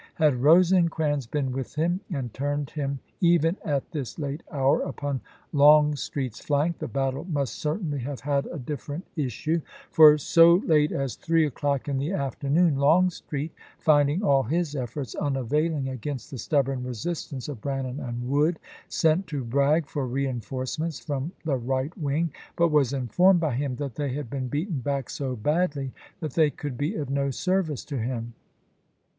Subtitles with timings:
[0.15, 5.21] Had Rosecrans been with him and turned him even at this late hour upon
[5.53, 9.61] Longstreet's flank, the battle must certainly have had a different issue;
[9.91, 15.13] for so late as three 1863.' o'clock in the afternoon Longstreet, finding all his efforts
[15.13, 18.57] unavailing against the stubborn resistance of Brannan and Wood,
[18.87, 23.75] sent to Bragg for reenforce ments from the right wing, but was informed by him
[23.75, 25.91] that they had been beaten back so badly
[26.21, 28.33] that they could be of no service to him.